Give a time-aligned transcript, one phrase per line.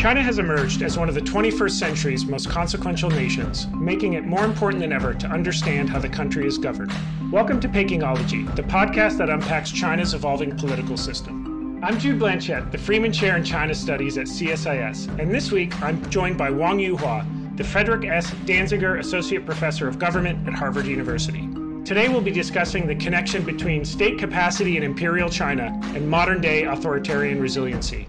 [0.00, 4.46] China has emerged as one of the 21st century's most consequential nations, making it more
[4.46, 6.90] important than ever to understand how the country is governed.
[7.30, 11.84] Welcome to Pekingology, the podcast that unpacks China's evolving political system.
[11.84, 16.08] I'm Jude Blanchette, the Freeman Chair in China Studies at CSIS, and this week I'm
[16.08, 18.30] joined by Wang Yuhua, the Frederick S.
[18.46, 21.46] Danziger Associate Professor of Government at Harvard University.
[21.84, 26.62] Today we'll be discussing the connection between state capacity in imperial China and modern day
[26.64, 28.08] authoritarian resiliency.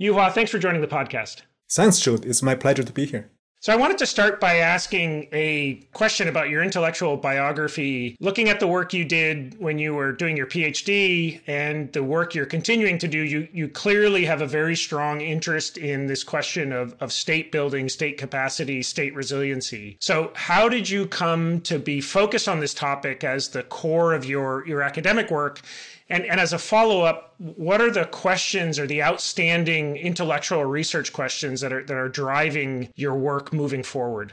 [0.00, 1.42] Yuhua, thanks for joining the podcast.
[1.68, 2.24] Thanks, Jude.
[2.24, 3.30] It's my pleasure to be here.
[3.60, 8.60] So, I wanted to start by asking a question about your intellectual biography, looking at
[8.60, 12.98] the work you did when you were doing your PhD and the work you're continuing
[12.98, 13.18] to do.
[13.18, 17.88] You, you clearly have a very strong interest in this question of, of state building,
[17.88, 19.96] state capacity, state resiliency.
[20.00, 24.24] So, how did you come to be focused on this topic as the core of
[24.24, 25.60] your, your academic work?
[26.10, 31.12] And, and as a follow up, what are the questions or the outstanding intellectual research
[31.12, 34.32] questions that are, that are driving your work moving forward?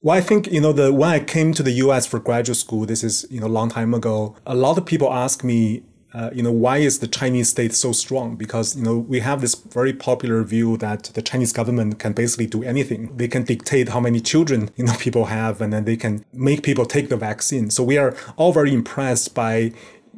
[0.00, 2.84] Well, I think, you know, the when I came to the US for graduate school,
[2.84, 6.30] this is, you know, a long time ago, a lot of people ask me, uh,
[6.34, 8.36] you know, why is the Chinese state so strong?
[8.36, 12.46] Because, you know, we have this very popular view that the Chinese government can basically
[12.46, 13.16] do anything.
[13.16, 16.62] They can dictate how many children, you know, people have, and then they can make
[16.64, 17.70] people take the vaccine.
[17.70, 19.72] So we are all very impressed by,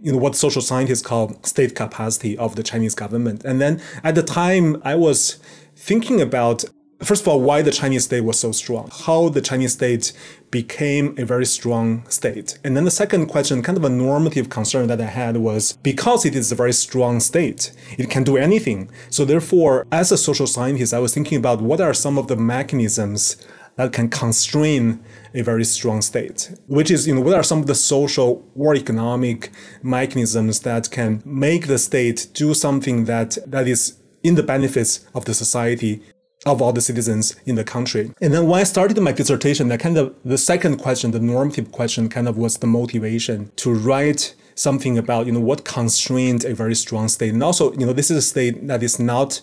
[0.05, 3.43] you know what social scientists call state capacity of the Chinese government.
[3.45, 5.39] And then at the time, I was
[5.75, 6.65] thinking about
[7.03, 10.13] first of all why the Chinese state was so strong, how the Chinese state
[10.51, 12.59] became a very strong state.
[12.63, 16.25] And then the second question, kind of a normative concern that I had was because
[16.25, 18.91] it is a very strong state, it can do anything.
[19.09, 22.37] So therefore, as a social scientist, I was thinking about what are some of the
[22.37, 23.37] mechanisms
[23.77, 25.01] that can constrain
[25.35, 28.75] a very strong state, which is, you know, what are some of the social or
[28.75, 29.51] economic
[29.83, 35.25] mechanisms that can make the state do something that, that is in the benefits of
[35.25, 36.01] the society
[36.47, 38.13] of all the citizens in the country.
[38.21, 41.73] And then when I started my dissertation, that kind of the second question, the normative
[41.73, 46.55] question kind of was the motivation to write something about, you know, what constrained a
[46.55, 47.33] very strong state.
[47.33, 49.41] And also, you know, this is a state that is not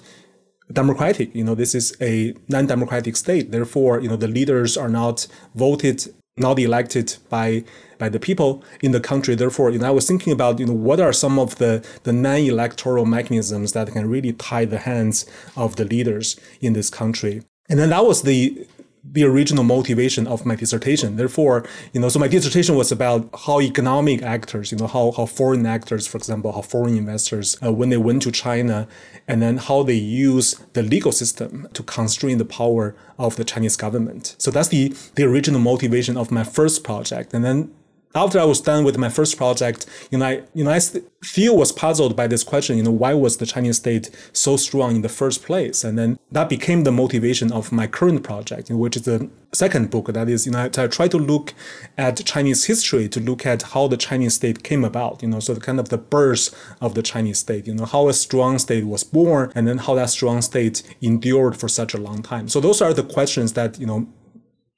[0.74, 1.34] democratic.
[1.36, 3.52] You know, this is a non-democratic state.
[3.52, 7.64] Therefore, you know, the leaders are not voted, not elected by
[7.98, 9.36] by the people in the country.
[9.36, 12.14] Therefore, you know, I was thinking about, you know, what are some of the the
[12.14, 17.44] non-electoral mechanisms that can really tie the hands of the leaders in this country.
[17.70, 18.68] And then that was the
[19.04, 21.16] the original motivation of my dissertation.
[21.16, 25.26] Therefore, you know, so my dissertation was about how economic actors, you know, how, how
[25.26, 28.88] foreign actors, for example, how foreign investors, uh, when they went to China,
[29.28, 33.76] and then how they use the legal system to constrain the power of the Chinese
[33.76, 34.36] government.
[34.38, 37.34] So that's the, the original motivation of my first project.
[37.34, 37.74] And then
[38.14, 41.58] after I was done with my first project, you know, I, you know, I still
[41.58, 45.02] was puzzled by this question, you know, why was the Chinese state so strong in
[45.02, 45.84] the first place?
[45.84, 50.08] And then that became the motivation of my current project, which is the second book.
[50.08, 51.54] That is, you know, I try to look
[51.98, 55.54] at Chinese history to look at how the Chinese state came about, you know, so
[55.54, 58.86] the kind of the birth of the Chinese state, you know, how a strong state
[58.86, 62.50] was born and then how that strong state endured for such a long time.
[62.50, 64.08] So those are the questions that, you know,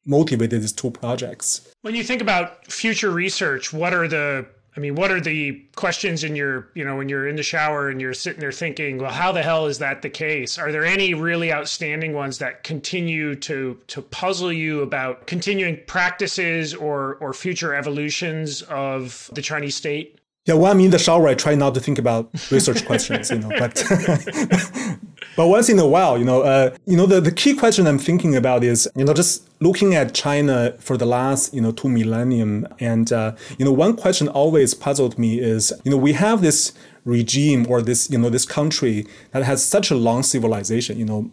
[0.05, 1.73] motivated these two projects.
[1.81, 6.23] When you think about future research, what are the I mean, what are the questions
[6.23, 9.11] in your, you know, when you're in the shower and you're sitting there thinking, well,
[9.11, 10.57] how the hell is that the case?
[10.57, 16.73] Are there any really outstanding ones that continue to to puzzle you about continuing practices
[16.73, 20.19] or or future evolutions of the Chinese state?
[20.45, 21.27] Yeah, well, I'm in the shower.
[21.27, 23.77] I try not to think about research questions, you know, but
[25.35, 27.99] but once in a while, you know, uh, you know, the, the key question I'm
[27.99, 31.89] thinking about is, you know, just looking at China for the last, you know, two
[31.89, 36.41] millennium, and uh, you know, one question always puzzled me is, you know, we have
[36.41, 36.73] this
[37.05, 41.31] regime or this, you know, this country that has such a long civilization, you know,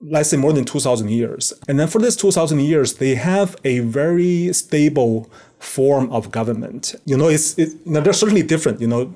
[0.00, 1.52] let's say more than 2000 years.
[1.68, 6.94] And then for this 2000 years, they have a very stable form of government.
[7.04, 9.14] You know, it's, it, you know, they're certainly different, you know,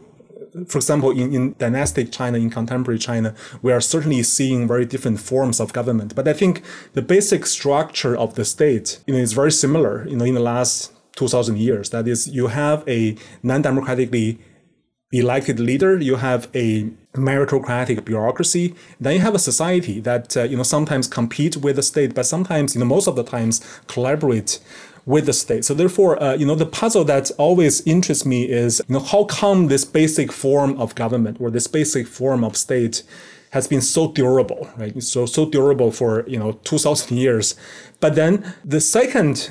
[0.66, 5.20] for example, in, in dynastic China, in contemporary China, we are certainly seeing very different
[5.20, 6.14] forms of government.
[6.14, 6.62] But I think
[6.94, 10.40] the basic structure of the state, you know, is very similar, you know, in the
[10.40, 11.90] last 2000 years.
[11.90, 14.38] That is, you have a non-democratically
[15.12, 20.56] elected leader, you have a meritocratic bureaucracy, then you have a society that, uh, you
[20.56, 24.58] know, sometimes compete with the state, but sometimes, you know, most of the times collaborate
[25.06, 25.64] with the state.
[25.64, 29.24] So therefore, uh, you know, the puzzle that always interests me is, you know, how
[29.24, 33.04] come this basic form of government or this basic form of state
[33.50, 35.00] has been so durable, right?
[35.02, 37.54] So, so durable for, you know, 2000 years.
[38.00, 39.50] But then the second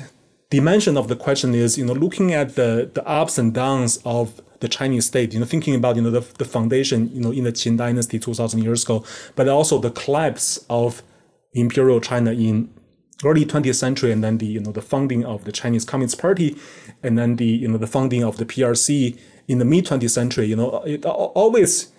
[0.50, 4.42] dimension of the question is, you know, looking at the, the ups and downs of
[4.60, 7.44] the Chinese state, you know, thinking about, you know, the, the foundation, you know, in
[7.44, 9.04] the Qin dynasty 2000 years ago,
[9.34, 11.02] but also the collapse of
[11.52, 12.70] imperial China in
[13.24, 16.56] early 20th century and then the, you know, the founding of the Chinese Communist Party
[17.02, 19.18] and then the, you know, the founding of the PRC
[19.48, 21.92] in the mid 20th century, you know, it always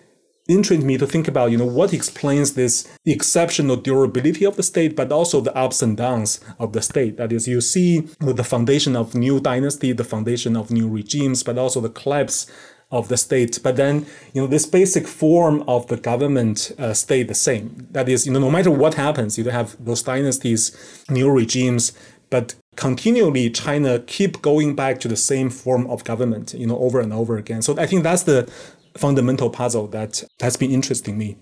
[0.47, 4.95] intrigued me to think about, you know, what explains this exceptional durability of the state,
[4.95, 7.17] but also the ups and downs of the state.
[7.17, 11.57] That is, you see the foundation of new dynasty, the foundation of new regimes, but
[11.57, 12.47] also the collapse
[12.91, 13.59] of the state.
[13.61, 17.87] But then, you know, this basic form of the government uh, stayed the same.
[17.91, 21.93] That is, you know, no matter what happens, you have those dynasties, new regimes,
[22.29, 26.99] but continually China keep going back to the same form of government, you know, over
[26.99, 27.61] and over again.
[27.61, 28.49] So I think that's the
[28.95, 31.37] fundamental puzzle that has been interesting me.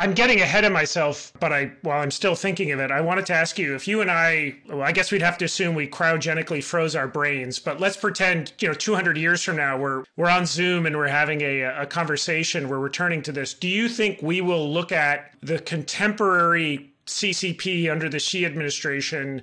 [0.00, 3.26] I'm getting ahead of myself, but I while I'm still thinking of it, I wanted
[3.26, 5.86] to ask you if you and I well, I guess we'd have to assume we
[5.86, 10.30] cryogenically froze our brains, but let's pretend, you know, 200 years from now we're we're
[10.30, 13.52] on Zoom and we're having a, a conversation, we're returning to this.
[13.52, 19.42] Do you think we will look at the contemporary CCP under the Xi administration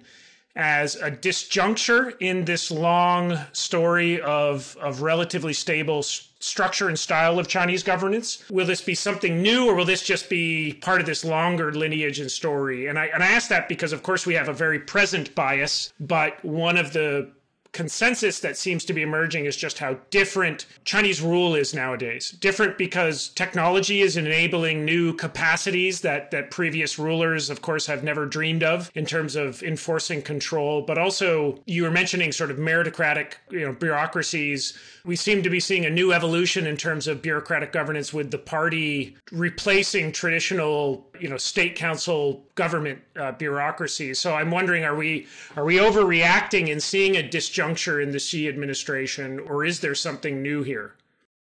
[0.57, 7.48] as a disjuncture in this long story of, of relatively stable structure and style of
[7.48, 8.44] Chinese governance?
[8.50, 12.19] Will this be something new or will this just be part of this longer lineage
[12.19, 12.88] and story?
[12.88, 15.94] And I, and I ask that because, of course, we have a very present bias,
[16.00, 17.31] but one of the
[17.77, 22.31] consensus that seems to be emerging is just how different Chinese rule is nowadays.
[22.31, 28.25] Different because technology is enabling new capacities that that previous rulers of course have never
[28.25, 33.33] dreamed of in terms of enforcing control, but also you were mentioning sort of meritocratic,
[33.51, 34.75] you know, bureaucracies.
[35.06, 38.39] We seem to be seeing a new evolution in terms of bureaucratic governance with the
[38.39, 44.19] party replacing traditional you know state council government uh, bureaucracies.
[44.19, 48.48] So I'm wondering, are we are we overreacting and seeing a disjuncture in the Xi
[48.48, 50.96] administration, or is there something new here?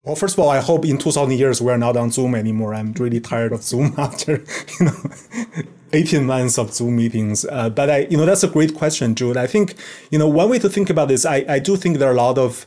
[0.05, 2.75] Well, first of all, I hope in 2000 years we're not on Zoom anymore.
[2.75, 4.45] I'm really tired of Zoom after
[4.81, 4.97] you know
[5.93, 7.45] 18 months of Zoom meetings.
[7.45, 9.37] Uh, but I, you know, that's a great question, Jude.
[9.37, 9.77] I think
[10.11, 11.25] you know one way to think about this.
[11.25, 12.67] I, I do think there are a lot of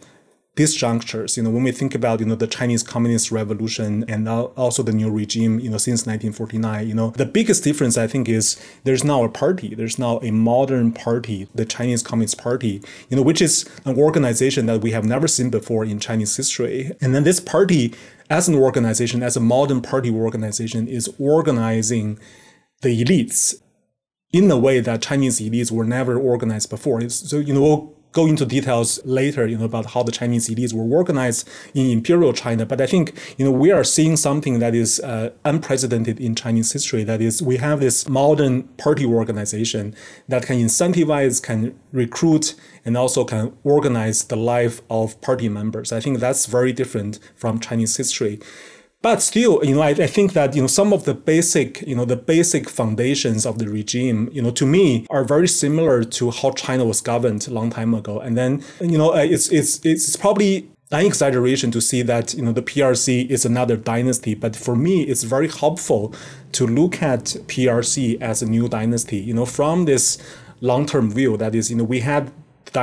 [0.56, 4.84] disjunctures, you know, when we think about, you know, the Chinese Communist Revolution and also
[4.84, 8.58] the new regime, you know, since 1949, you know, the biggest difference I think is
[8.86, 13.22] there's now a party, there's now a modern party, the Chinese Communist Party, you know,
[13.22, 16.92] which is an organization that we have never seen before in Chinese history.
[17.02, 17.94] And then this party,
[18.30, 22.18] as an organization, as a modern party organization, is organizing
[22.82, 23.56] the elites
[24.32, 27.08] in a way that Chinese elites were never organized before.
[27.10, 30.88] So, you know, go into details later, you know, about how the Chinese elites were
[30.98, 32.66] organized in imperial China.
[32.66, 36.72] But I think, you know, we are seeing something that is uh, unprecedented in Chinese
[36.72, 37.04] history.
[37.04, 39.94] That is, we have this modern party organization
[40.30, 45.92] that can incentivize, can recruit, and also can organize the life of party members.
[45.92, 48.40] I think that's very different from Chinese history.
[49.06, 51.96] But still, you know, I, I, think that you know some of the basic, you
[51.96, 56.32] know, the basic foundations of the regime, you know, to me are very similar to
[56.32, 58.20] how China was governed a long time ago.
[58.20, 62.42] And then, you know, uh, it's it's it's probably an exaggeration to see that you
[62.42, 66.12] know the PRC is another dynasty, but for me, it's very helpful
[66.54, 69.18] to look at PRC as a new dynasty.
[69.18, 70.18] You know, from this
[70.62, 72.32] long-term view, that is, you know, we had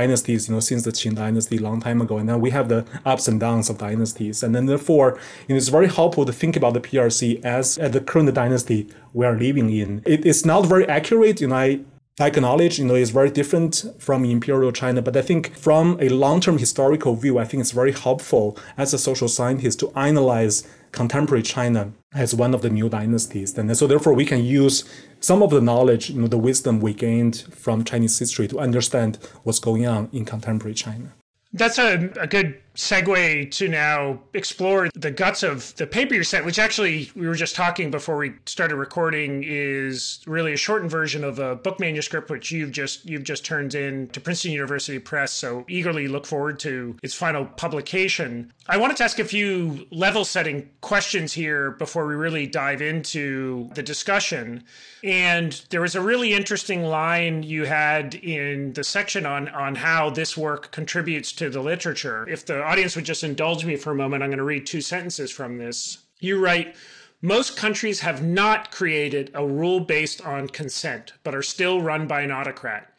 [0.01, 2.19] dynasties, you know, since the Qin dynasty a long time ago.
[2.19, 4.43] And then we have the ups and downs of dynasties.
[4.43, 5.09] And then therefore,
[5.47, 8.89] you know, it's very helpful to think about the PRC as, at the current dynasty
[9.13, 10.03] we are living in.
[10.05, 11.81] It, it's not very accurate, you know, I
[12.21, 16.11] I acknowledge, you know, it's very different from imperial China, but I think from a
[16.11, 18.47] long-term historical view, I think it's very helpful
[18.77, 20.57] as a social scientist to analyze
[20.93, 23.57] contemporary China as one of the new dynasties.
[23.57, 24.85] And so therefore we can use
[25.21, 29.19] some of the knowledge, you know, the wisdom we gained from Chinese history to understand
[29.43, 31.13] what's going on in contemporary China.
[31.55, 36.45] That's a, a good segue to now explore the guts of the paper you sent,
[36.45, 41.23] which actually we were just talking before we started recording is really a shortened version
[41.25, 45.33] of a book manuscript which you've just you've just turned in to Princeton University Press.
[45.33, 48.53] So eagerly look forward to its final publication.
[48.69, 53.69] I wanted to ask a few level setting questions here before we really dive into
[53.75, 54.65] the discussion.
[55.05, 60.11] And there was a really interesting line you had in the section on on how
[60.11, 62.27] this work contributes to the literature.
[62.29, 64.81] If the audience would just indulge me for a moment, I'm going to read two
[64.81, 65.99] sentences from this.
[66.21, 66.75] You write,
[67.21, 72.23] most countries have not created a rule based on consent, but are still run by
[72.23, 72.93] an autocrat.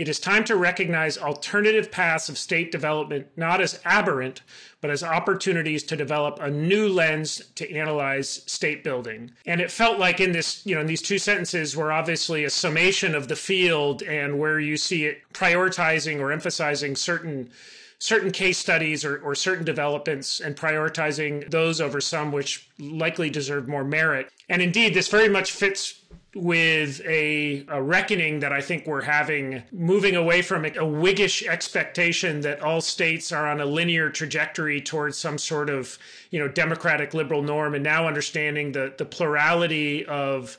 [0.00, 4.40] It is time to recognize alternative paths of state development not as aberrant,
[4.80, 9.32] but as opportunities to develop a new lens to analyze state building.
[9.44, 12.50] And it felt like in this, you know, in these two sentences were obviously a
[12.50, 17.50] summation of the field and where you see it prioritizing or emphasizing certain
[18.00, 23.68] certain case studies or, or certain developments and prioritizing those over some which likely deserve
[23.68, 24.30] more merit.
[24.48, 26.00] And indeed, this very much fits
[26.34, 32.40] with a, a, reckoning that I think we're having, moving away from a Whiggish expectation
[32.42, 35.98] that all states are on a linear trajectory towards some sort of,
[36.30, 40.56] you know, democratic liberal norm, and now understanding the the plurality of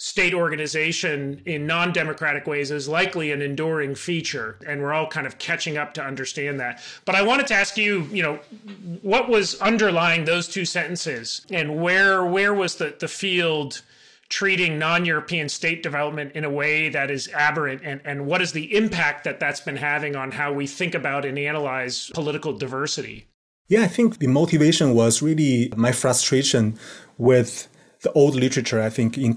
[0.00, 5.36] state organization in non-democratic ways is likely an enduring feature and we're all kind of
[5.36, 8.36] catching up to understand that but i wanted to ask you you know
[9.02, 13.82] what was underlying those two sentences and where where was the the field
[14.30, 18.74] treating non-European state development in a way that is aberrant and, and what is the
[18.74, 23.26] impact that that's been having on how we think about and analyze political diversity?
[23.66, 26.78] Yeah, I think the motivation was really my frustration
[27.18, 27.66] with
[28.02, 28.80] the old literature.
[28.80, 29.34] I think in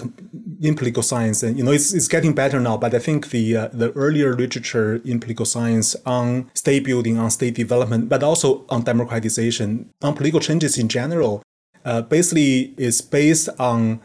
[0.62, 2.78] in political science, and you know, it's, it's getting better now.
[2.78, 7.32] But I think the uh, the earlier literature in political science on state building, on
[7.32, 11.44] state development, but also on democratization, on political changes in general,
[11.86, 14.00] uh, basically is based on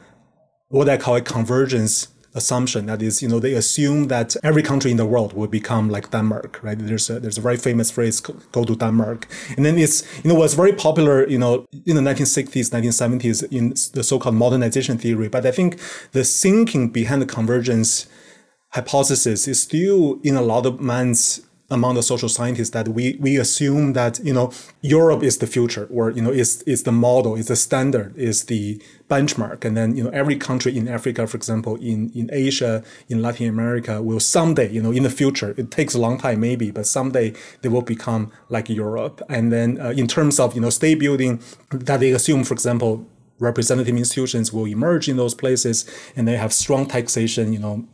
[0.68, 2.86] what I call a convergence assumption.
[2.86, 6.10] That is, you know, they assume that every country in the world will become like
[6.10, 6.78] Denmark, right?
[6.78, 9.26] There's a, there's a very famous phrase, go to Denmark.
[9.56, 13.70] And then it's, you know, was very popular, you know, in the 1960s, 1970s in
[13.92, 15.28] the so-called modernization theory.
[15.28, 15.78] But I think
[16.12, 18.06] the thinking behind the convergence
[18.70, 23.36] hypothesis is still in a lot of minds among the social scientists that we we
[23.36, 27.34] assume that you know Europe is the future or you know is is the model
[27.34, 29.64] is the standard is the benchmark.
[29.64, 33.48] And then you know every country in Africa for example in in Asia in Latin
[33.48, 36.86] America will someday you know in the future it takes a long time maybe but
[36.86, 39.20] someday they will become like Europe.
[39.28, 43.06] And then uh, in terms of you know state building that they assume for example
[43.40, 45.84] representative institutions will emerge in those places
[46.16, 47.86] and they have strong taxation you know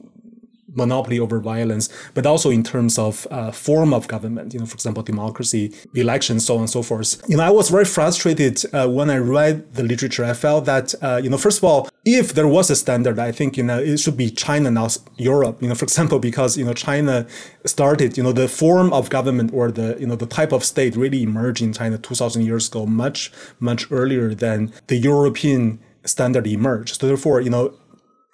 [0.75, 4.75] monopoly over violence, but also in terms of uh, form of government, you know, for
[4.75, 7.23] example, democracy, elections, so on and so forth.
[7.29, 10.25] You know, I was very frustrated uh, when I read the literature.
[10.25, 13.33] I felt that, uh, you know, first of all, if there was a standard, I
[13.33, 16.65] think, you know, it should be China, not Europe, you know, for example, because, you
[16.65, 17.27] know, China
[17.65, 20.97] started, you know, the form of government or the, you know, the type of state
[20.97, 27.01] really emerged in China 2000 years ago, much, much earlier than the European standard emerged.
[27.01, 27.75] So therefore, you know,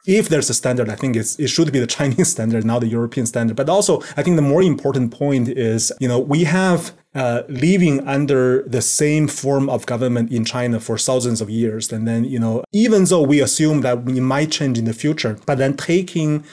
[0.07, 2.89] if there's a standard, I think it's, it should be the Chinese standard, not the
[2.89, 3.57] European standard.
[3.57, 8.07] But also, I think the more important point is, you know, we have uh, living
[8.07, 11.93] under the same form of government in China for thousands of years.
[11.93, 15.37] And then, you know, even though we assume that we might change in the future,
[15.47, 16.45] but then taking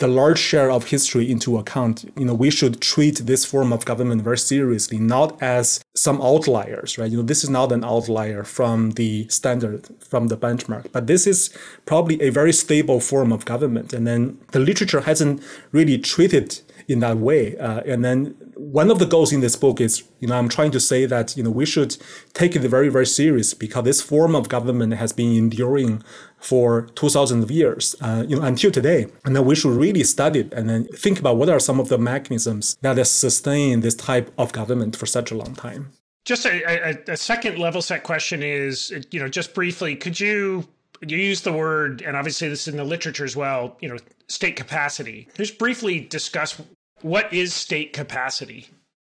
[0.00, 3.84] the large share of history into account, you know, we should treat this form of
[3.84, 7.10] government very seriously, not as some outliers, right?
[7.10, 11.26] You know, this is not an outlier from the standard, from the benchmark, but this
[11.26, 11.50] is
[11.84, 13.92] probably a very stable form of government.
[13.92, 17.56] And then the literature hasn't really treated in that way.
[17.58, 20.70] Uh, and then one of the goals in this book is, you know, I'm trying
[20.72, 21.96] to say that, you know, we should
[22.34, 26.04] take it very, very serious because this form of government has been enduring
[26.38, 29.06] for 2000 years, uh, you know, until today.
[29.24, 31.88] And then we should really study it and then think about what are some of
[31.88, 35.92] the mechanisms that sustain this type of government for such a long time.
[36.26, 40.68] Just a, a, a second level set question is, you know, just briefly, could you
[41.06, 43.96] you use the word, and obviously this is in the literature as well, you know,
[44.28, 45.28] state capacity.
[45.34, 46.60] Just briefly discuss
[47.02, 48.68] what is state capacity?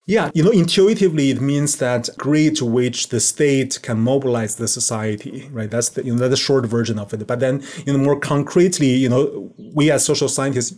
[0.06, 4.68] Yeah, you know, intuitively, it means that degree to which the state can mobilize the
[4.68, 5.70] society, right?
[5.70, 7.26] That's the, you know, that's the short version of it.
[7.26, 10.76] But then, you know, more concretely, you know, we as social scientists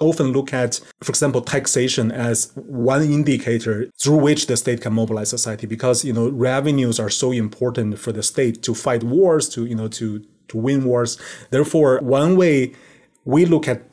[0.00, 5.28] often look at, for example, taxation as one indicator through which the state can mobilize
[5.28, 9.66] society because, you know, revenues are so important for the state to fight wars, to,
[9.66, 11.18] you know, to, to win wars.
[11.50, 12.74] Therefore, one way
[13.26, 13.87] we look at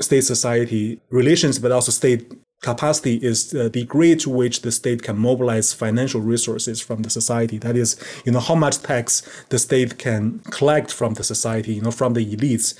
[0.00, 5.18] state society relations, but also state capacity is the degree to which the state can
[5.18, 7.58] mobilize financial resources from the society.
[7.58, 11.82] That is, you know, how much tax the state can collect from the society, you
[11.82, 12.78] know, from the elites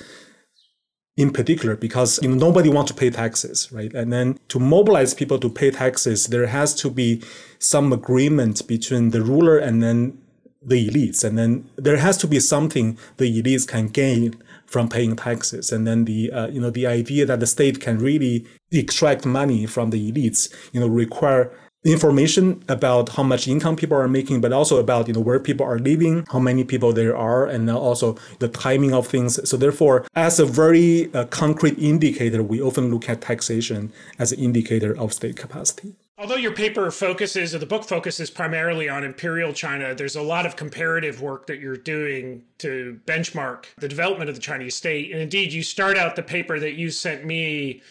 [1.17, 3.93] in particular, because you know, nobody wants to pay taxes, right?
[3.93, 7.21] And then to mobilize people to pay taxes, there has to be
[7.59, 10.17] some agreement between the ruler and then
[10.63, 11.23] the elites.
[11.23, 15.71] And then there has to be something the elites can gain from paying taxes.
[15.71, 19.65] And then the, uh, you know, the idea that the state can really extract money
[19.65, 21.51] from the elites, you know, require
[21.83, 25.65] information about how much income people are making, but also about you know where people
[25.65, 29.49] are living, how many people there are, and also the timing of things.
[29.49, 34.39] So therefore, as a very uh, concrete indicator, we often look at taxation as an
[34.39, 35.95] indicator of state capacity.
[36.17, 40.45] Although your paper focuses, or the book focuses primarily on imperial China, there's a lot
[40.45, 45.11] of comparative work that you're doing to benchmark the development of the Chinese state.
[45.11, 47.81] And indeed, you start out the paper that you sent me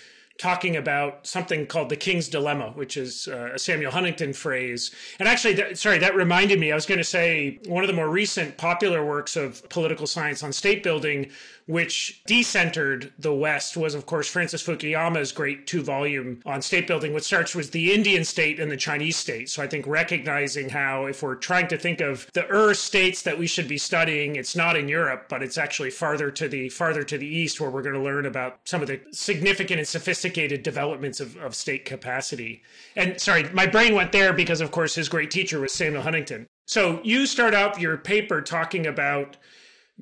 [0.41, 4.91] talking about something called the King's Dilemma, which is uh, a Samuel Huntington phrase.
[5.19, 6.73] And actually, that, sorry, that reminded me.
[6.73, 10.43] I was going to say one of the more recent popular works of political science
[10.43, 11.31] on state building
[11.71, 17.15] which decentered the West was, of course, Francis Fukuyama's great two volume on state building,
[17.15, 19.49] which starts with the Indian state and the Chinese state.
[19.49, 23.39] So I think recognizing how, if we're trying to think of the Ur states that
[23.39, 27.05] we should be studying, it's not in Europe, but it's actually farther to the farther
[27.05, 30.65] to the east where we're going to learn about some of the significant and sophisticated
[30.65, 32.63] developments of, of state capacity.
[32.97, 36.49] And sorry, my brain went there because, of course, his great teacher was Samuel Huntington.
[36.67, 39.37] So you start out your paper talking about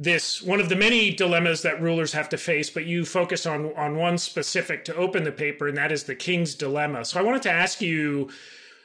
[0.00, 3.73] this one of the many dilemmas that rulers have to face, but you focus on
[3.76, 7.05] on one specific to open the paper, and that is the king's dilemma.
[7.05, 8.31] So I wanted to ask you,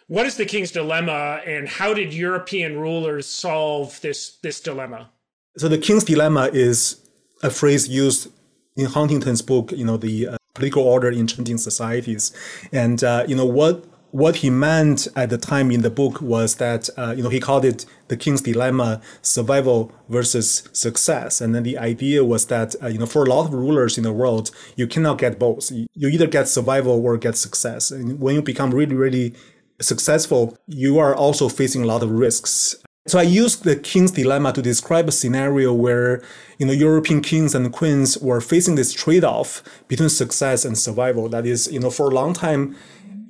[0.08, 5.12] what is the king's dilemma, and how did European rulers solve this this dilemma?
[5.58, 6.98] So the king's dilemma is
[7.43, 8.32] a phrase used
[8.75, 12.32] in Huntington's book, you know, the uh, political order in changing societies,
[12.72, 16.58] and uh, you know what what he meant at the time in the book was
[16.58, 21.41] that uh, you know he called it the king's dilemma survival versus success.
[21.41, 24.03] And then the idea was that uh, you know for a lot of rulers in
[24.03, 25.72] the world you cannot get both.
[25.72, 27.89] You either get survival or get success.
[27.89, 29.34] And when you become really really
[29.82, 32.75] successful you are also facing a lot of risks.
[33.05, 36.24] So I used the king's dilemma to describe a scenario where,
[36.58, 41.27] you know, European kings and queens were facing this trade-off between success and survival.
[41.27, 42.77] That is, you know, for a long time,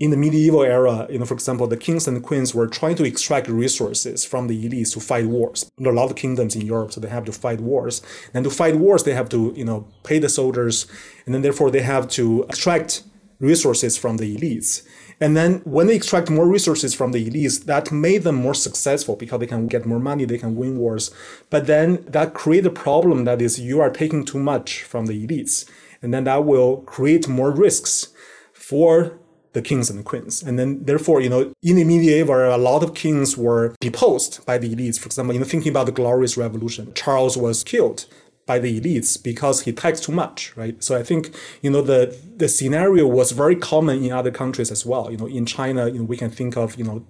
[0.03, 3.05] in the medieval era, you know, for example, the kings and queens were trying to
[3.05, 5.71] extract resources from the elites to fight wars.
[5.77, 8.01] There are a lot of kingdoms in Europe, so they have to fight wars.
[8.33, 10.87] And to fight wars, they have to, you know, pay the soldiers,
[11.25, 13.03] and then therefore they have to extract
[13.39, 14.85] resources from the elites.
[15.21, 19.15] And then when they extract more resources from the elites, that made them more successful
[19.15, 21.11] because they can get more money, they can win wars.
[21.49, 25.25] But then that create a problem that is you are taking too much from the
[25.25, 25.65] elites.
[26.01, 28.09] And then that will create more risks
[28.51, 29.17] for
[29.53, 30.43] the kings and the queens.
[30.43, 34.57] And then therefore, you know, in the medieval a lot of kings were deposed by
[34.57, 34.99] the elites.
[34.99, 38.05] For example, you know, thinking about the Glorious Revolution, Charles was killed
[38.45, 40.83] by the elites because he taxed too much, right?
[40.83, 44.85] So I think, you know, the the scenario was very common in other countries as
[44.85, 45.09] well.
[45.09, 47.05] You know, in China, you know, we can think of, you know,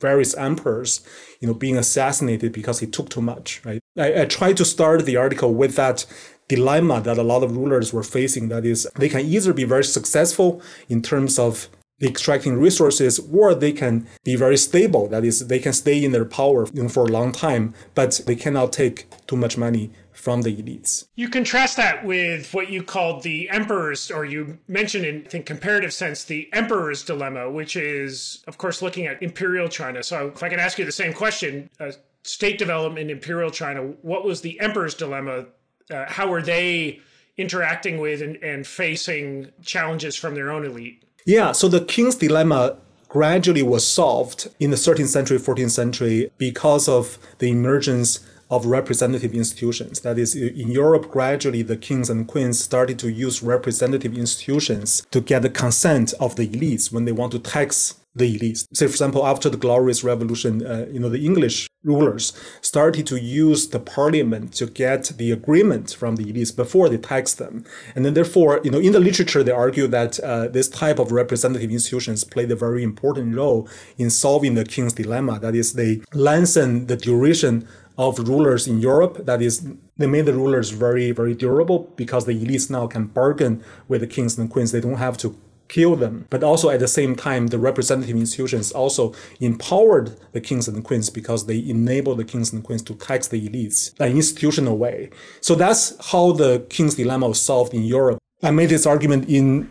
[0.00, 1.00] various emperors,
[1.40, 3.80] you know, being assassinated because he took too much, right?
[3.98, 6.06] I, I tried to start the article with that
[6.46, 8.48] dilemma that a lot of rulers were facing.
[8.48, 11.68] That is, they can either be very successful in terms of
[12.00, 15.08] extracting resources, or they can be very stable.
[15.08, 18.72] That is, they can stay in their power for a long time, but they cannot
[18.72, 21.06] take too much money from the elites.
[21.14, 25.46] You contrast that with what you called the emperor's, or you mentioned in I think
[25.46, 30.02] comparative sense, the emperor's dilemma, which is, of course, looking at imperial China.
[30.02, 31.92] So if I can ask you the same question, uh,
[32.24, 35.46] state development in imperial China, what was the emperor's dilemma?
[35.90, 37.00] Uh, how were they
[37.36, 41.04] interacting with and, and facing challenges from their own elite?
[41.28, 42.78] Yeah, so the king's dilemma
[43.10, 49.34] gradually was solved in the 13th century, 14th century because of the emergence of representative
[49.34, 50.00] institutions.
[50.00, 55.20] That is, in Europe, gradually the kings and queens started to use representative institutions to
[55.20, 58.66] get the consent of the elites when they want to tax the elites.
[58.74, 63.16] Say, for example, after the Glorious Revolution, uh, you know, the English rulers started to
[63.16, 67.64] use the parliament to get the agreement from the elites before they tax them.
[67.94, 71.12] And then, therefore, you know, in the literature, they argue that uh, this type of
[71.12, 75.38] representative institutions played a very important role in solving the king's dilemma.
[75.38, 79.26] That is, they lengthen the duration of rulers in Europe.
[79.26, 79.66] That is,
[79.96, 84.06] they made the rulers very, very durable because the elites now can bargain with the
[84.06, 84.70] kings and queens.
[84.70, 85.36] They don't have to
[85.68, 86.26] kill them.
[86.30, 91.10] But also at the same time, the representative institutions also empowered the kings and queens
[91.10, 95.10] because they enable the kings and queens to tax the elites in an institutional way.
[95.40, 98.18] So that's how the king's dilemma was solved in Europe.
[98.42, 99.70] I made this argument in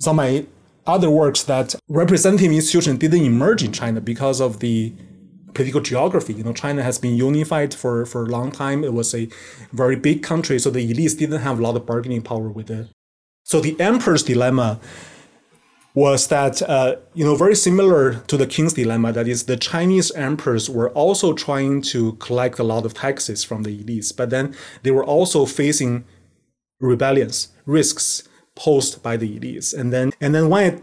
[0.00, 0.46] some of my
[0.86, 4.92] other works that representative institutions didn't emerge in China because of the
[5.54, 6.32] political geography.
[6.32, 8.84] You know, China has been unified for, for a long time.
[8.84, 9.28] It was a
[9.72, 12.88] very big country, so the elites didn't have a lot of bargaining power with the
[13.50, 14.78] so the emperor's dilemma
[15.92, 19.10] was that, uh, you know, very similar to the king's dilemma.
[19.12, 23.64] That is, the Chinese emperors were also trying to collect a lot of taxes from
[23.64, 26.04] the elites, but then they were also facing
[26.78, 28.22] rebellions, risks
[28.54, 29.76] posed by the elites.
[29.76, 30.78] And then, and then when I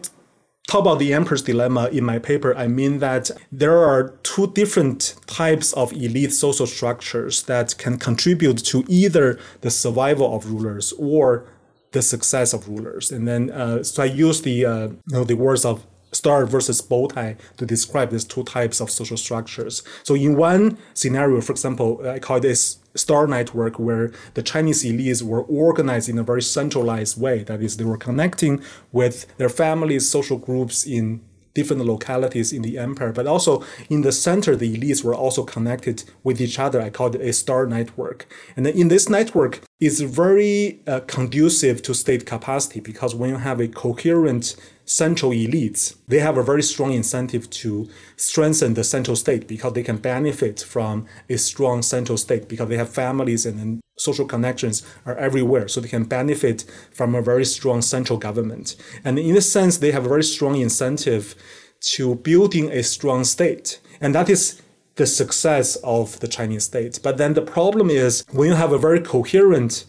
[0.67, 5.15] talk about the emperor's dilemma in my paper, I mean that there are two different
[5.25, 11.45] types of elite social structures that can contribute to either the survival of rulers or
[11.91, 13.12] the success of rulers.
[13.12, 16.82] And then, uh, so I use the uh, you know the words of star versus
[16.82, 19.84] bow tie to describe these two types of social structures.
[20.04, 25.21] So in one scenario, for example, I call this star network where the Chinese elites
[25.21, 27.43] were organized in a very centralized way.
[27.43, 31.21] That is, they were connecting with their families, social groups in
[31.54, 36.04] different localities in the empire, but also in the center, the elites were also connected
[36.23, 36.80] with each other.
[36.82, 38.28] I call it a star network.
[38.56, 43.38] And then in this network, it's very uh, conducive to state capacity because when you
[43.38, 49.16] have a coherent central elites, they have a very strong incentive to strengthen the central
[49.16, 53.60] state because they can benefit from a strong central state because they have families and,
[53.60, 55.68] and social connections are everywhere.
[55.68, 58.76] So they can benefit from a very strong central government.
[59.04, 61.36] And in a sense, they have a very strong incentive
[61.80, 63.80] to building a strong state.
[64.02, 64.60] And that is
[64.97, 66.99] the success of the Chinese state.
[67.01, 69.86] But then the problem is when you have a very coherent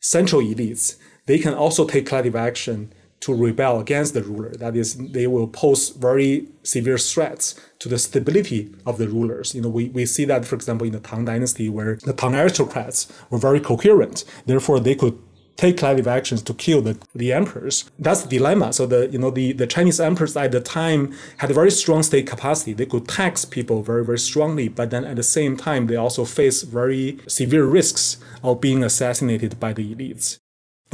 [0.00, 4.50] central elites, they can also take collective action to rebel against the ruler.
[4.50, 9.54] That is, they will pose very severe threats to the stability of the rulers.
[9.54, 12.34] You know, we, we see that, for example, in the Tang Dynasty, where the Tang
[12.34, 14.24] aristocrats were very coherent.
[14.44, 15.18] Therefore, they could
[15.56, 17.90] take collective actions to kill the, the emperors.
[17.98, 18.72] That's the dilemma.
[18.72, 22.02] So the you know the, the Chinese emperors at the time had a very strong
[22.02, 22.72] state capacity.
[22.72, 26.24] They could tax people very, very strongly, but then at the same time they also
[26.24, 30.38] face very severe risks of being assassinated by the elites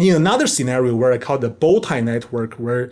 [0.08, 2.90] in another scenario where I call the bow tie network, where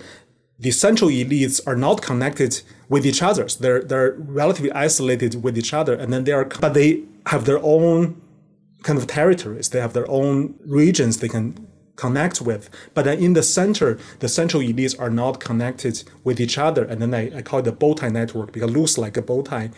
[0.59, 3.49] the central elites are not connected with each other.
[3.49, 7.45] So they're they're relatively isolated with each other, and then they are, but they have
[7.45, 8.21] their own
[8.83, 9.69] kind of territories.
[9.69, 12.71] They have their own regions they can connect with.
[12.95, 17.03] But then in the center, the central elites are not connected with each other, and
[17.03, 19.43] then I, I call it the bow tie network because it looks like a bow
[19.43, 19.71] tie.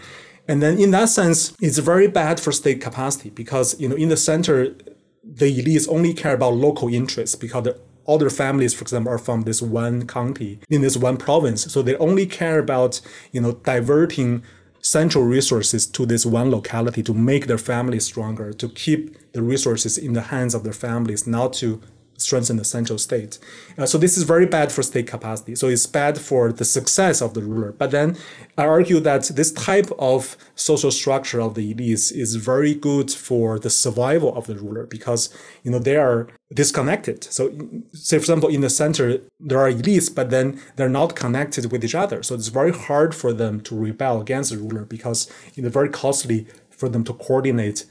[0.46, 4.08] And then in that sense, it's very bad for state capacity because you know in
[4.08, 4.74] the center
[5.22, 9.42] the elites only care about local interests because the other families, for example, are from
[9.42, 11.70] this one county in this one province.
[11.72, 14.42] So they only care about, you know, diverting
[14.80, 19.98] central resources to this one locality to make their families stronger, to keep the resources
[19.98, 21.80] in the hands of their families, not to
[22.20, 23.38] strengthen the central state.
[23.78, 25.54] Uh, so this is very bad for state capacity.
[25.54, 27.72] So it's bad for the success of the ruler.
[27.72, 28.16] But then
[28.58, 33.58] I argue that this type of social structure of the elites is very good for
[33.58, 35.30] the survival of the ruler because
[35.64, 37.24] you know they are disconnected.
[37.24, 37.50] So
[37.92, 41.84] say for example in the center there are elites, but then they're not connected with
[41.84, 42.22] each other.
[42.22, 46.46] So it's very hard for them to rebel against the ruler because it's very costly
[46.70, 47.84] for them to coordinate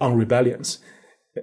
[0.00, 0.78] on rebellions.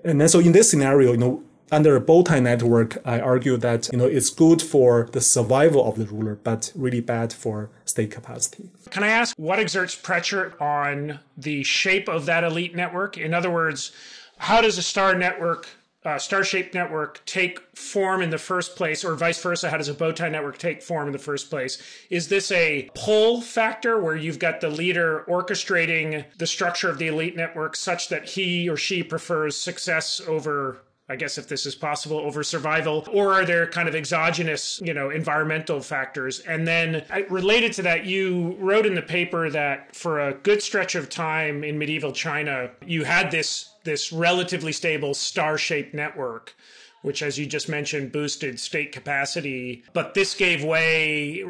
[0.04, 3.58] And then so in this scenario, you know, under a bow tie network, I argue
[3.58, 7.70] that you know it's good for the survival of the ruler, but really bad for
[7.86, 8.70] state capacity.
[8.90, 13.18] Can I ask what exerts pressure on the shape of that elite network?
[13.18, 13.92] In other words,
[14.38, 15.68] how does a star network,
[16.06, 19.70] uh, star-shaped network, take form in the first place, or vice versa?
[19.70, 21.82] How does a bow tie network take form in the first place?
[22.10, 27.08] Is this a pull factor where you've got the leader orchestrating the structure of the
[27.08, 31.74] elite network such that he or she prefers success over I guess if this is
[31.74, 36.40] possible over survival, or are there kind of exogenous, you know, environmental factors?
[36.42, 40.96] And then related to that, you wrote in the paper that for a good stretch
[40.96, 46.56] of time in medieval China, you had this this relatively stable star-shaped network
[47.04, 49.84] which, as you just mentioned, boosted state capacity.
[49.94, 51.42] But this gave way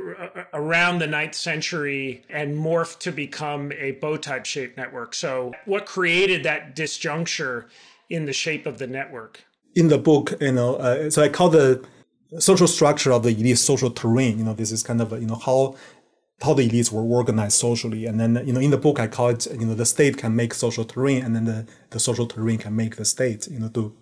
[0.54, 5.15] around the ninth century and morphed to become a bow tie shaped network.
[5.15, 7.65] So, what created that disjuncture
[8.10, 9.46] in the shape of the network?
[9.78, 11.86] In the book, you know, uh, so I call the
[12.40, 14.40] social structure of the elite social terrain.
[14.40, 15.76] You know, this is kind of you know how
[16.42, 19.30] how the elites were organized socially, and then you know in the book I call
[19.30, 22.58] it you know the state can make social terrain, and then the the social terrain
[22.58, 23.48] can make the state.
[23.48, 23.94] You know, to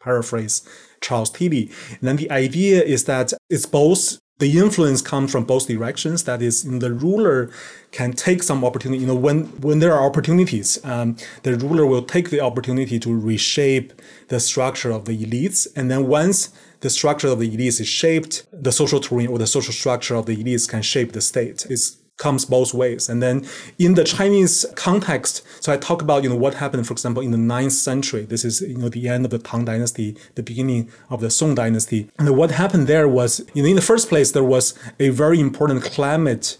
[0.00, 0.66] paraphrase
[1.02, 1.70] Charles Tilly.
[1.90, 6.24] And then the idea is that it's both the influence comes from both directions.
[6.24, 7.50] That is, the ruler
[7.92, 9.02] can take some opportunity.
[9.02, 13.18] You know, when when there are opportunities, um, the ruler will take the opportunity to
[13.18, 13.92] reshape
[14.28, 15.68] the structure of the elites.
[15.76, 16.50] And then once
[16.80, 20.26] the structure of the elites is shaped, the social terrain or the social structure of
[20.26, 21.66] the elites can shape the state.
[21.68, 23.08] It's comes both ways.
[23.08, 23.46] And then
[23.78, 27.32] in the Chinese context, so I talk about, you know, what happened, for example, in
[27.32, 28.24] the ninth century.
[28.26, 31.54] This is, you know, the end of the Tang dynasty, the beginning of the Song
[31.54, 32.08] dynasty.
[32.18, 35.40] And what happened there was, you know, in the first place, there was a very
[35.40, 36.58] important climate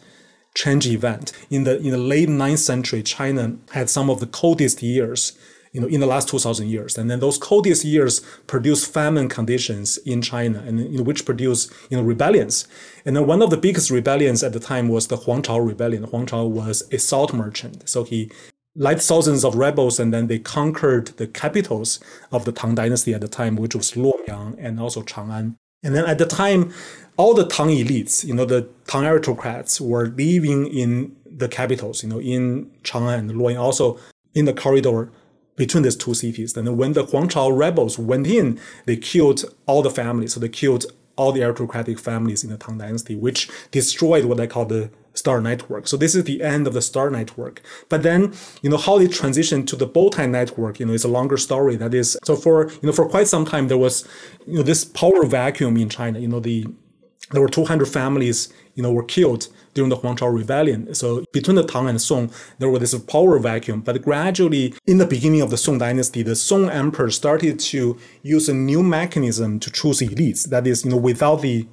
[0.55, 1.33] change event.
[1.51, 5.39] In the, in the late ninth century, China had some of the coldest years
[5.73, 6.99] you know, in the last 2000 years.
[6.99, 11.71] And then those coldest years produce famine conditions in China and you know, which produce,
[11.91, 12.67] you know, rebellions.
[13.05, 16.05] And then one of the biggest rebellions at the time was the Huang Chao rebellion.
[16.05, 17.89] Huang Chao was a salt merchant.
[17.89, 18.31] So he
[18.75, 22.01] led thousands of rebels and then they conquered the capitals
[22.33, 25.57] of the Tang dynasty at the time, which was Luoyang and also Chang'an.
[25.83, 26.73] And then at the time,
[27.17, 32.09] all the Tang elites, you know, the Tang aristocrats were living in the capitals, you
[32.09, 33.99] know, in Chang'an and Luoyang, also
[34.35, 35.11] in the corridor
[35.61, 36.57] between these two cities.
[36.57, 40.33] And when the Huang Chao rebels went in, they killed all the families.
[40.33, 44.47] So they killed all the aristocratic families in the Tang Dynasty, which destroyed what I
[44.47, 45.87] call the Star Network.
[45.87, 47.61] So this is the end of the Star Network.
[47.91, 51.09] But then, you know, how they transitioned to the Bowtie Network, you know, is a
[51.09, 51.77] longer story.
[51.77, 54.09] That is, so for, you know, for quite some time, there was,
[54.47, 56.21] you know, this power vacuum in China.
[56.21, 56.67] You know, the,
[57.33, 60.95] there were 200 families, you know, were killed during the Huang Chao rebellion.
[60.95, 63.81] So between the Tang and Song, there was this power vacuum.
[63.81, 68.49] But gradually, in the beginning of the Song dynasty, the Song emperor started to use
[68.49, 70.49] a new mechanism to choose elites.
[70.49, 71.67] That is, you know, without the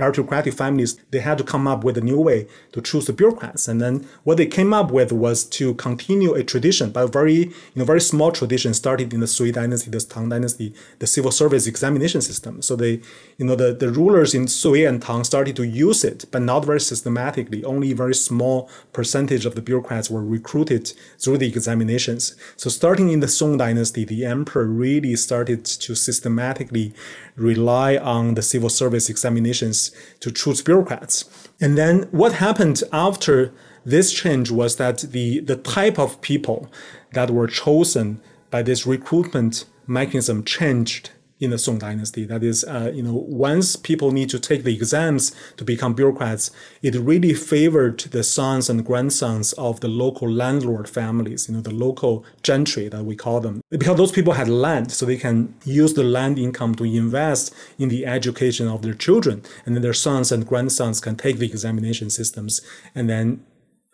[0.00, 3.68] aristocratic families, they had to come up with a new way to choose the bureaucrats.
[3.68, 7.34] And then what they came up with was to continue a tradition, but a very,
[7.34, 11.30] you know, very small tradition started in the Sui dynasty, the Tang dynasty, the civil
[11.30, 12.62] service examination system.
[12.62, 13.00] So they,
[13.42, 16.64] you know, the, the rulers in Sui and Tang started to use it, but not
[16.64, 17.64] very systematically.
[17.64, 22.36] Only a very small percentage of the bureaucrats were recruited through the examinations.
[22.56, 26.94] So starting in the Song dynasty, the emperor really started to systematically
[27.34, 31.48] rely on the civil service examinations to choose bureaucrats.
[31.60, 33.52] And then what happened after
[33.84, 36.70] this change was that the, the type of people
[37.14, 38.20] that were chosen
[38.52, 41.10] by this recruitment mechanism changed
[41.42, 42.24] in the Song dynasty.
[42.24, 46.52] That is, uh, you know, once people need to take the exams to become bureaucrats,
[46.82, 51.74] it really favored the sons and grandsons of the local landlord families, you know, the
[51.74, 53.60] local gentry that we call them.
[53.70, 57.88] Because those people had land, so they can use the land income to invest in
[57.88, 59.42] the education of their children.
[59.66, 62.60] And then their sons and grandsons can take the examination systems
[62.94, 63.44] and then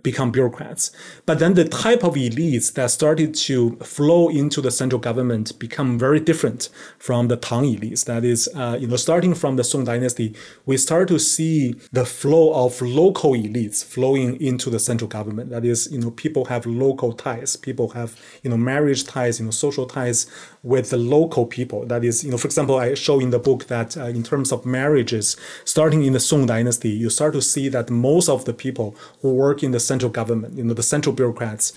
[0.03, 0.93] become bureaucrats.
[1.27, 5.99] But then the type of elites that started to flow into the central government become
[5.99, 8.05] very different from the Tang elites.
[8.05, 10.35] That is, uh, you know, starting from the Song dynasty,
[10.67, 15.51] we start to see the flow of local elites flowing into the central government.
[15.51, 19.47] That is, you know, people have local ties, people have, you know, marriage ties, you
[19.47, 20.27] know, social ties
[20.68, 21.87] with the local people.
[21.87, 24.52] That is, you know, for example, I show in the book that uh, in terms
[24.52, 28.52] of marriages, starting in the Song dynasty, you start to see that most of the
[28.52, 31.72] people who work in the central government, you know, the central bureaucrats,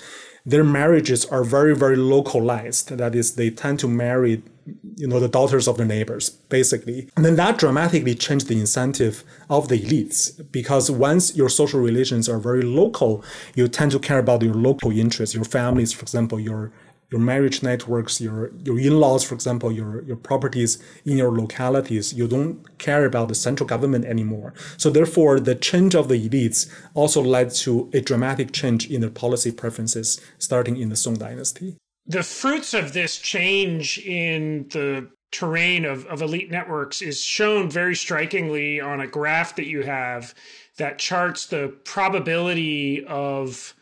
[0.45, 2.89] their marriages are very, very localized.
[2.89, 4.43] That is, they tend to marry,
[4.97, 7.09] you know, the daughters of their neighbors, basically.
[7.15, 12.27] And then that dramatically changed the incentive of the elites because once your social relations
[12.27, 13.23] are very local,
[13.55, 16.73] you tend to care about your local interests, your families, for example, your
[17.11, 22.27] your marriage networks, your your in-laws, for example, your your properties in your localities, you
[22.27, 24.53] don't care about the central government anymore.
[24.77, 29.09] So therefore, the change of the elites also led to a dramatic change in their
[29.09, 31.75] policy preferences, starting in the Song dynasty.
[32.07, 37.95] The fruits of this change in the terrain of, of elite networks is shown very
[37.95, 40.33] strikingly on a graph that you have
[40.77, 43.73] that charts the probability of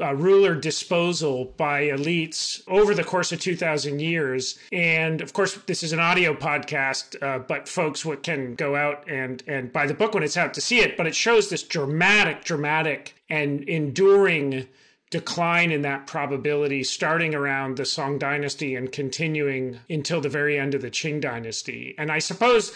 [0.00, 4.58] uh, ruler disposal by elites over the course of 2000 years.
[4.72, 9.42] And of course this is an audio podcast uh, but folks can go out and
[9.46, 10.96] and buy the book when it's out to see it.
[10.96, 14.68] But it shows this dramatic dramatic and enduring
[15.10, 20.74] decline in that probability starting around the Song dynasty and continuing until the very end
[20.74, 21.94] of the Qing dynasty.
[21.98, 22.72] And i suppose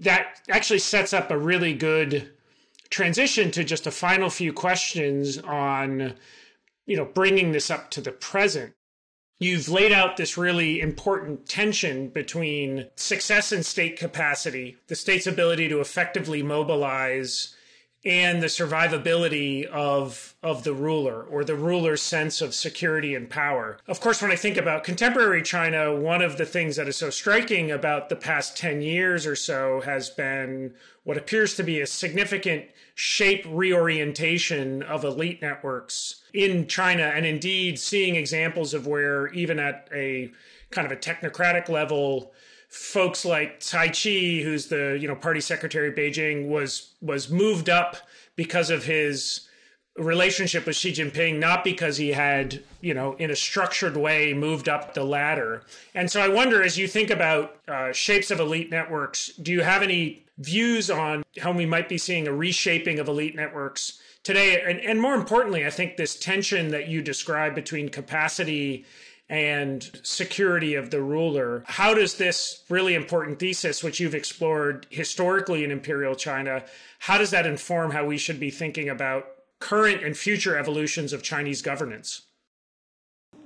[0.00, 2.30] that actually sets up a really good
[2.90, 6.14] transition to just a final few questions on
[6.88, 8.72] you know, bringing this up to the present,
[9.38, 15.68] you've laid out this really important tension between success and state capacity, the state's ability
[15.68, 17.54] to effectively mobilize
[18.04, 23.76] and the survivability of of the ruler or the ruler's sense of security and power.
[23.86, 27.10] Of course, when I think about contemporary China, one of the things that is so
[27.10, 31.86] striking about the past 10 years or so has been what appears to be a
[31.86, 32.66] significant
[33.00, 39.88] shape reorientation of elite networks in China, and indeed seeing examples of where, even at
[39.94, 40.28] a
[40.72, 42.32] kind of a technocratic level,
[42.68, 47.70] folks like Cai Qi, who's the you know party secretary of Beijing, was was moved
[47.70, 47.98] up
[48.34, 49.48] because of his
[49.96, 54.68] relationship with Xi Jinping, not because he had, you know, in a structured way moved
[54.68, 55.62] up the ladder.
[55.94, 59.62] And so I wonder, as you think about uh, shapes of elite networks, do you
[59.62, 64.62] have any views on how we might be seeing a reshaping of elite networks today?
[64.62, 68.86] And, and more importantly, I think this tension that you describe between capacity
[69.28, 71.62] and security of the ruler.
[71.66, 76.64] How does this really important thesis, which you've explored historically in imperial China,
[77.00, 79.26] how does that inform how we should be thinking about
[79.58, 82.22] current and future evolutions of Chinese governance?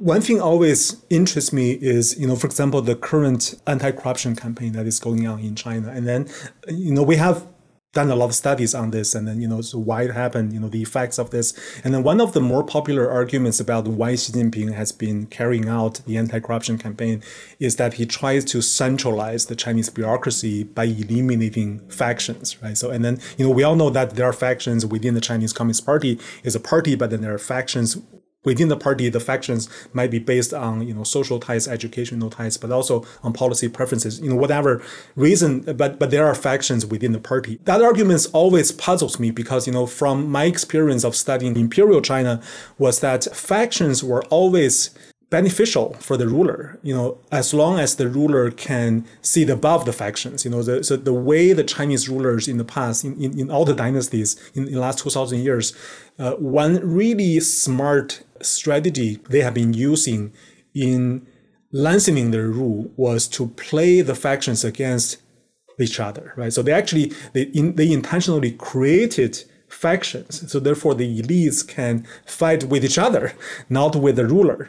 [0.02, 4.84] One thing always interests me is, you know, for example, the current anti-corruption campaign that
[4.84, 5.92] is going on in China.
[5.92, 6.28] And then,
[6.66, 7.46] you know, we have
[7.92, 10.50] done a lot of studies on this and then you know so why it happened
[10.50, 11.52] you know the effects of this
[11.84, 15.68] and then one of the more popular arguments about why xi jinping has been carrying
[15.68, 17.22] out the anti-corruption campaign
[17.60, 23.04] is that he tries to centralize the chinese bureaucracy by eliminating factions right so and
[23.04, 26.18] then you know we all know that there are factions within the chinese communist party
[26.44, 27.98] is a party but then there are factions
[28.44, 32.56] within the party, the factions might be based on you know social ties, educational ties,
[32.56, 34.20] but also on policy preferences.
[34.20, 34.82] You know whatever
[35.16, 37.58] reason, but but there are factions within the party.
[37.64, 42.42] That argument always puzzles me because you know from my experience of studying imperial China
[42.78, 44.90] was that factions were always
[45.32, 49.92] beneficial for the ruler, you know, as long as the ruler can see above the
[49.92, 50.44] factions.
[50.44, 53.50] You know, the, so the way the Chinese rulers in the past, in, in, in
[53.50, 55.74] all the dynasties in, in the last 2,000 years,
[56.18, 60.34] uh, one really smart strategy they have been using
[60.74, 61.26] in
[61.72, 65.16] lengthening their rule was to play the factions against
[65.80, 66.52] each other, right?
[66.52, 70.52] So they actually, they, in, they intentionally created factions.
[70.52, 73.32] So therefore the elites can fight with each other,
[73.70, 74.68] not with the ruler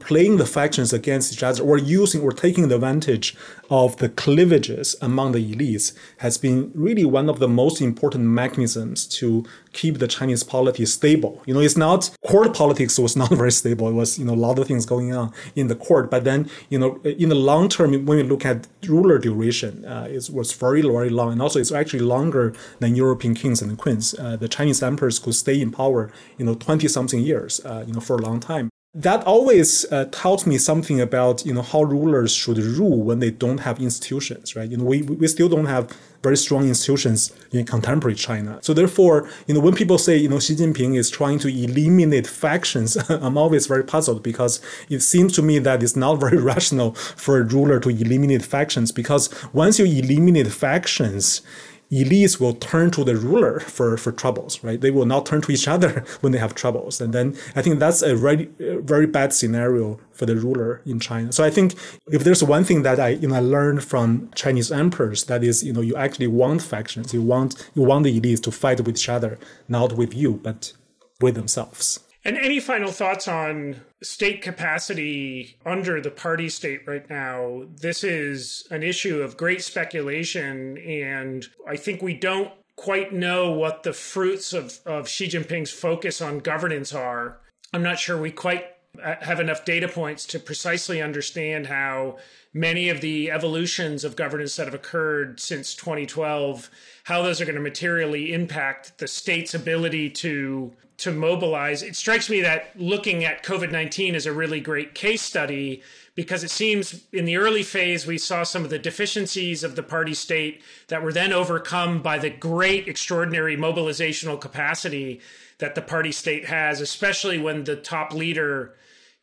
[0.00, 3.36] playing the factions against each other or using or taking the advantage
[3.70, 9.06] of the cleavages among the elites has been really one of the most important mechanisms
[9.06, 11.40] to keep the Chinese polity stable.
[11.46, 13.88] You know, it's not court politics was not very stable.
[13.88, 16.10] It was, you know, a lot of things going on in the court.
[16.10, 20.08] But then, you know, in the long term, when we look at ruler duration, uh,
[20.10, 21.32] it was very, very long.
[21.32, 24.14] And also it's actually longer than European kings and queens.
[24.18, 27.92] Uh, the Chinese emperors could stay in power, you know, 20 something years, uh, you
[27.92, 31.82] know, for a long time that always uh, taught me something about you know how
[31.82, 34.68] rulers should rule when they don't have institutions right?
[34.68, 38.58] You know we, we still don't have very strong institutions in contemporary china.
[38.62, 42.26] So therefore you know when people say you know xi jinping is trying to eliminate
[42.26, 46.94] factions i'm always very puzzled because it seems to me that it's not very rational
[46.94, 51.42] for a ruler to eliminate factions because once you eliminate factions
[51.90, 54.80] elites will turn to the ruler for, for troubles, right?
[54.80, 57.00] They will not turn to each other when they have troubles.
[57.00, 61.32] And then I think that's a very, very bad scenario for the ruler in China.
[61.32, 61.74] So I think
[62.08, 65.64] if there's one thing that I, you know, I learned from Chinese emperors, that is,
[65.64, 67.12] you know, you actually want factions.
[67.12, 70.72] You want, you want the elites to fight with each other, not with you, but
[71.20, 72.00] with themselves.
[72.24, 77.62] And any final thoughts on state capacity under the party state right now?
[77.80, 83.82] This is an issue of great speculation, and I think we don't quite know what
[83.82, 87.40] the fruits of, of Xi Jinping's focus on governance are.
[87.72, 88.66] I'm not sure we quite
[89.02, 92.18] uh, have enough data points to precisely understand how
[92.52, 96.68] many of the evolutions of governance that have occurred since 2012
[97.04, 101.82] how those are going to materially impact the state's ability to to mobilize.
[101.82, 105.82] It strikes me that looking at COVID 19 is a really great case study
[106.14, 109.82] because it seems in the early phase we saw some of the deficiencies of the
[109.82, 115.20] party state that were then overcome by the great, extraordinary mobilizational capacity
[115.58, 118.74] that the party state has, especially when the top leader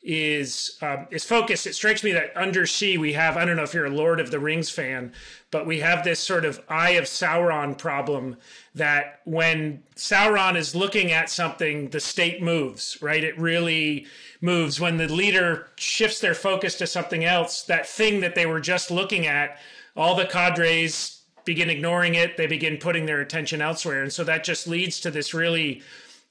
[0.03, 1.67] is um, is focused.
[1.67, 4.19] It strikes me that under Xi we have I don't know if you're a Lord
[4.19, 5.11] of the Rings fan,
[5.51, 8.37] but we have this sort of Eye of Sauron problem
[8.75, 12.97] that when Sauron is looking at something, the state moves.
[13.01, 13.23] Right?
[13.23, 14.05] It really
[14.39, 17.63] moves when the leader shifts their focus to something else.
[17.63, 19.57] That thing that they were just looking at,
[19.95, 22.37] all the cadres begin ignoring it.
[22.37, 25.81] They begin putting their attention elsewhere, and so that just leads to this really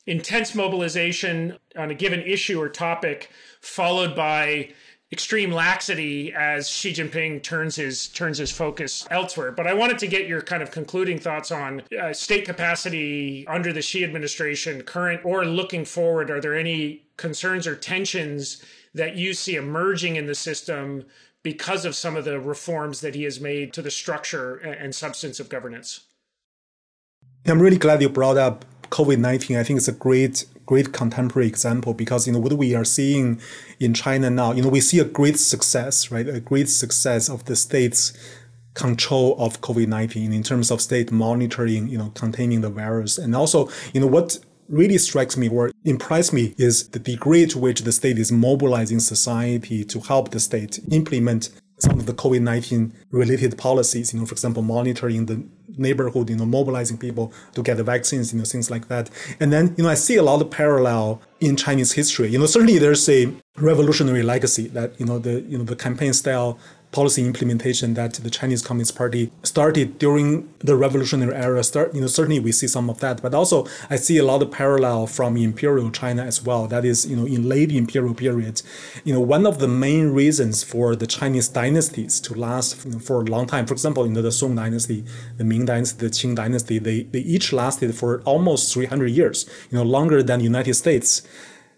[0.07, 3.31] intense mobilization on a given issue or topic
[3.66, 4.70] followed by
[5.12, 9.52] extreme laxity as Xi Jinping turns his turns his focus elsewhere.
[9.52, 13.72] But I wanted to get your kind of concluding thoughts on uh, state capacity under
[13.72, 16.31] the Xi administration, current or looking forward.
[16.31, 21.05] Are there any concerns or tensions that you see emerging in the system
[21.42, 25.38] because of some of the reforms that he has made to the structure and substance
[25.38, 26.00] of governance?
[27.46, 29.57] I'm really glad you brought up COVID 19.
[29.57, 33.40] I think it's a great great contemporary example because you know what we are seeing
[33.81, 34.52] in China now.
[34.52, 36.29] You know we see a great success, right?
[36.29, 38.12] A great success of the state's
[38.74, 43.35] control of COVID nineteen in terms of state monitoring, you know, containing the virus, and
[43.35, 47.83] also you know what really strikes me or impressed me is the degree to which
[47.83, 52.92] the state is mobilizing society to help the state implement some of the COVID 19
[53.10, 55.44] related policies, you know, for example, monitoring the
[55.79, 59.10] neighborhood, you know, mobilizing people to get the vaccines, you know, things like that.
[59.40, 62.29] And then, you know, I see a lot of parallel in Chinese history.
[62.29, 66.12] You know, certainly there's a revolutionary legacy that, you know, the, you know, the campaign
[66.12, 66.58] style
[66.97, 71.63] policy implementation that the Chinese Communist Party started during the revolutionary era.
[71.63, 74.40] Start, you know, certainly we see some of that, but also I see a lot
[74.42, 76.67] of parallel from imperial China as well.
[76.67, 78.63] That is, you know, in late imperial period,
[79.05, 82.99] you know, one of the main reasons for the Chinese dynasties to last you know,
[82.99, 85.05] for a long time, for example, you know, the Song dynasty,
[85.37, 89.77] the Ming dynasty, the Qing dynasty, they, they each lasted for almost 300 years, you
[89.77, 91.21] know, longer than the United States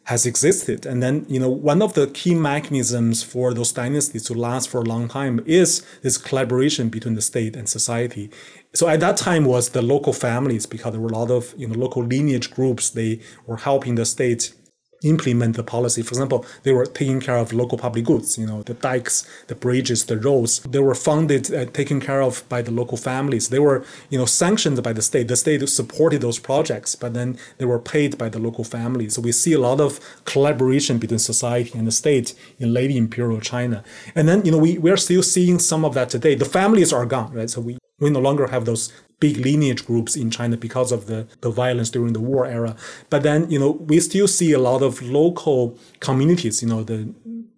[0.09, 0.87] has existed.
[0.87, 4.81] And then, you know, one of the key mechanisms for those dynasties to last for
[4.81, 8.31] a long time is this collaboration between the state and society.
[8.73, 11.69] So at that time was the local families because there were a lot of, you
[11.69, 12.89] know, local lineage groups.
[12.89, 14.55] They were helping the state
[15.03, 16.03] implement the policy.
[16.03, 19.55] For example, they were taking care of local public goods, you know, the dikes, the
[19.55, 20.61] bridges, the roads.
[20.61, 23.49] They were funded, uh, taken care of by the local families.
[23.49, 25.29] They were, you know, sanctioned by the state.
[25.29, 29.15] The state supported those projects, but then they were paid by the local families.
[29.15, 33.41] So we see a lot of collaboration between society and the state in late imperial
[33.41, 33.85] China.
[34.15, 36.35] And then, you know, we, we are still seeing some of that today.
[36.35, 37.51] The families are gone, right?
[37.51, 41.27] So we, we no longer have those big lineage groups in China because of the,
[41.41, 42.77] the violence during the war era.
[43.11, 47.13] But then, you know, we still see a lot of local communities, you know, the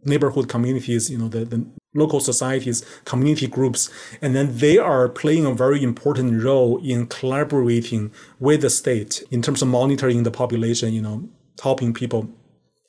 [0.05, 3.91] neighborhood communities, you know, the, the local societies, community groups,
[4.23, 9.43] and then they are playing a very important role in collaborating with the state in
[9.43, 11.29] terms of monitoring the population, you know,
[11.63, 12.31] helping people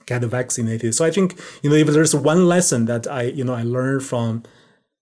[0.06, 0.96] get vaccinated.
[0.96, 4.04] So I think, you know, if there's one lesson that I, you know, I learned
[4.04, 4.44] from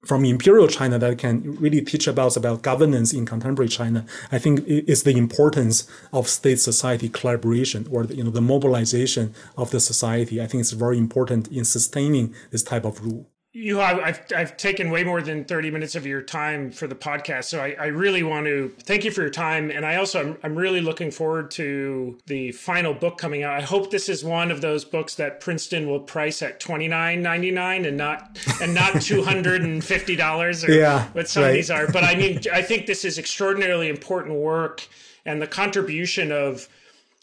[0.06, 4.64] from imperial China that can really teach about about governance in contemporary China, I think
[4.66, 9.80] is the importance of state society collaboration or the, you know the mobilization of the
[9.80, 10.42] society.
[10.42, 14.92] I think it's very important in sustaining this type of rule you I've, I've taken
[14.92, 18.22] way more than 30 minutes of your time for the podcast so I, I really
[18.22, 21.50] want to thank you for your time and i also I'm, I'm really looking forward
[21.52, 25.40] to the final book coming out i hope this is one of those books that
[25.40, 31.50] princeton will price at 29.99 and not and not $250 or yeah, what some right.
[31.50, 34.88] of these are but i mean i think this is extraordinarily important work
[35.26, 36.68] and the contribution of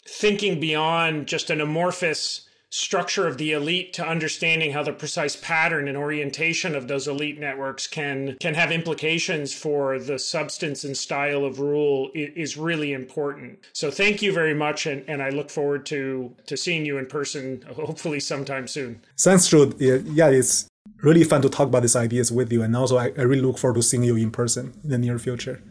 [0.05, 5.87] thinking beyond just an amorphous structure of the elite to understanding how the precise pattern
[5.87, 11.45] and orientation of those elite networks can can have implications for the substance and style
[11.45, 13.59] of rule is really important.
[13.73, 17.05] So thank you very much and, and I look forward to to seeing you in
[17.05, 19.01] person hopefully sometime soon.
[19.17, 19.75] Thanks, Jude.
[19.79, 20.67] Yeah, it's
[21.03, 23.57] really fun to talk about these ideas with you and also I, I really look
[23.57, 25.61] forward to seeing you in person in the near future.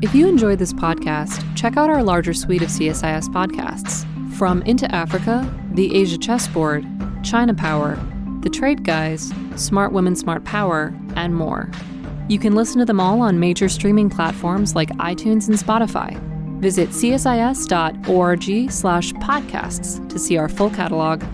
[0.00, 4.88] If you enjoyed this podcast, check out our larger suite of CSIS podcasts from Into
[4.94, 6.86] Africa, The Asia Chessboard,
[7.24, 7.98] China Power,
[8.42, 11.68] The Trade Guys, Smart Women, Smart Power, and more.
[12.28, 16.16] You can listen to them all on major streaming platforms like iTunes and Spotify.
[16.60, 21.24] Visit csis.org slash podcasts to see our full catalog